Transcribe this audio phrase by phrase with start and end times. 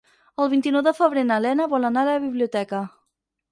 [0.45, 2.83] El vint-i-nou de febrer na Lena vol anar a la biblioteca.